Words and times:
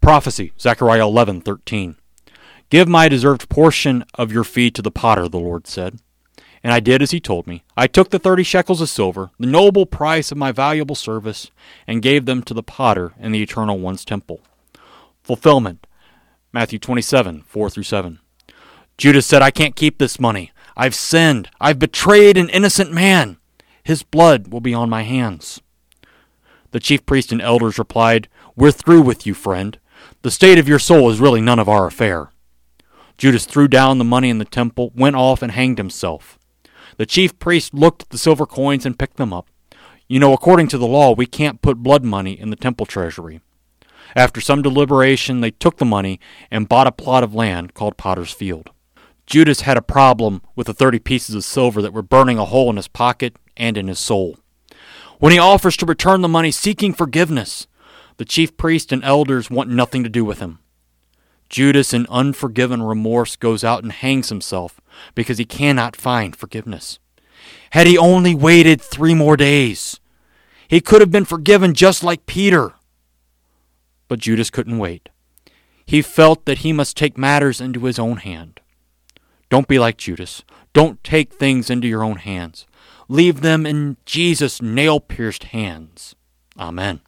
Prophecy, 0.00 0.52
Zechariah 0.58 1.06
11:13. 1.06 1.96
Give 2.70 2.88
my 2.88 3.08
deserved 3.08 3.48
portion 3.48 4.04
of 4.14 4.32
your 4.32 4.44
fee 4.44 4.70
to 4.70 4.82
the 4.82 4.90
potter, 4.90 5.28
the 5.28 5.38
Lord 5.38 5.66
said. 5.66 5.98
And 6.62 6.72
I 6.72 6.80
did 6.80 7.02
as 7.02 7.10
he 7.10 7.20
told 7.20 7.46
me. 7.46 7.64
I 7.76 7.86
took 7.86 8.10
the 8.10 8.18
thirty 8.18 8.42
shekels 8.42 8.80
of 8.80 8.88
silver, 8.88 9.30
the 9.38 9.46
noble 9.46 9.86
price 9.86 10.30
of 10.30 10.38
my 10.38 10.52
valuable 10.52 10.94
service, 10.94 11.50
and 11.86 12.02
gave 12.02 12.24
them 12.24 12.42
to 12.44 12.54
the 12.54 12.62
potter 12.62 13.12
in 13.18 13.32
the 13.32 13.42
Eternal 13.42 13.78
One's 13.78 14.04
temple. 14.04 14.40
Fulfillment, 15.22 15.86
Matthew 16.52 16.78
27, 16.78 17.42
4 17.42 17.70
through 17.70 17.82
7. 17.82 18.18
Judas 18.98 19.26
said, 19.26 19.42
I 19.42 19.50
can't 19.50 19.76
keep 19.76 19.98
this 19.98 20.18
money. 20.18 20.50
I've 20.76 20.94
sinned. 20.94 21.48
I've 21.60 21.78
betrayed 21.78 22.36
an 22.36 22.48
innocent 22.48 22.92
man. 22.92 23.38
His 23.82 24.02
blood 24.02 24.48
will 24.48 24.60
be 24.60 24.74
on 24.74 24.90
my 24.90 25.02
hands. 25.02 25.60
The 26.72 26.80
chief 26.80 27.04
priest 27.06 27.32
and 27.32 27.40
elders 27.40 27.78
replied, 27.78 28.28
We're 28.56 28.70
through 28.70 29.02
with 29.02 29.26
you, 29.26 29.34
friend. 29.34 29.78
The 30.22 30.30
state 30.30 30.58
of 30.58 30.68
your 30.68 30.78
soul 30.78 31.10
is 31.10 31.20
really 31.20 31.40
none 31.40 31.58
of 31.58 31.68
our 31.68 31.86
affair. 31.86 32.30
Judas 33.16 33.44
threw 33.44 33.68
down 33.68 33.98
the 33.98 34.04
money 34.04 34.30
in 34.30 34.38
the 34.38 34.44
temple, 34.44 34.92
went 34.94 35.16
off, 35.16 35.42
and 35.42 35.52
hanged 35.52 35.78
himself. 35.78 36.38
The 36.96 37.06
chief 37.06 37.38
priest 37.38 37.72
looked 37.74 38.02
at 38.02 38.08
the 38.10 38.18
silver 38.18 38.46
coins 38.46 38.84
and 38.84 38.98
picked 38.98 39.16
them 39.16 39.32
up. 39.32 39.48
You 40.08 40.18
know, 40.18 40.32
according 40.32 40.68
to 40.68 40.78
the 40.78 40.86
law, 40.86 41.14
we 41.14 41.26
can't 41.26 41.62
put 41.62 41.82
blood 41.82 42.04
money 42.04 42.32
in 42.32 42.50
the 42.50 42.56
temple 42.56 42.86
treasury. 42.86 43.40
After 44.16 44.40
some 44.40 44.60
deliberation, 44.60 45.40
they 45.40 45.52
took 45.52 45.76
the 45.76 45.84
money 45.84 46.18
and 46.50 46.68
bought 46.68 46.86
a 46.86 46.92
plot 46.92 47.22
of 47.22 47.34
land 47.34 47.74
called 47.74 47.96
Potter's 47.96 48.32
Field. 48.32 48.70
Judas 49.26 49.60
had 49.60 49.76
a 49.76 49.82
problem 49.82 50.42
with 50.56 50.66
the 50.66 50.74
thirty 50.74 50.98
pieces 50.98 51.36
of 51.36 51.44
silver 51.44 51.80
that 51.80 51.92
were 51.92 52.02
burning 52.02 52.38
a 52.38 52.44
hole 52.44 52.68
in 52.70 52.76
his 52.76 52.88
pocket 52.88 53.36
and 53.56 53.78
in 53.78 53.86
his 53.86 54.00
soul. 54.00 54.36
When 55.20 55.32
he 55.32 55.38
offers 55.38 55.76
to 55.76 55.86
return 55.86 56.22
the 56.22 56.28
money 56.28 56.50
seeking 56.50 56.92
forgiveness, 56.92 57.68
the 58.20 58.26
chief 58.26 58.54
priests 58.58 58.92
and 58.92 59.02
elders 59.02 59.48
want 59.48 59.70
nothing 59.70 60.02
to 60.02 60.10
do 60.10 60.26
with 60.26 60.40
him. 60.40 60.58
Judas, 61.48 61.94
in 61.94 62.06
unforgiven 62.10 62.82
remorse, 62.82 63.34
goes 63.34 63.64
out 63.64 63.82
and 63.82 63.90
hangs 63.90 64.28
himself 64.28 64.78
because 65.14 65.38
he 65.38 65.46
cannot 65.46 65.96
find 65.96 66.36
forgiveness. 66.36 66.98
Had 67.70 67.86
he 67.86 67.96
only 67.96 68.34
waited 68.34 68.82
three 68.82 69.14
more 69.14 69.38
days, 69.38 70.00
he 70.68 70.82
could 70.82 71.00
have 71.00 71.10
been 71.10 71.24
forgiven 71.24 71.72
just 71.72 72.04
like 72.04 72.26
Peter. 72.26 72.74
But 74.06 74.18
Judas 74.18 74.50
couldn't 74.50 74.76
wait. 74.76 75.08
He 75.86 76.02
felt 76.02 76.44
that 76.44 76.58
he 76.58 76.74
must 76.74 76.98
take 76.98 77.16
matters 77.16 77.58
into 77.58 77.86
his 77.86 77.98
own 77.98 78.18
hand. 78.18 78.60
Don't 79.48 79.66
be 79.66 79.78
like 79.78 79.96
Judas. 79.96 80.44
Don't 80.74 81.02
take 81.02 81.32
things 81.32 81.70
into 81.70 81.88
your 81.88 82.04
own 82.04 82.16
hands. 82.16 82.66
Leave 83.08 83.40
them 83.40 83.64
in 83.64 83.96
Jesus' 84.04 84.60
nail 84.60 85.00
pierced 85.00 85.44
hands. 85.44 86.14
Amen. 86.58 87.00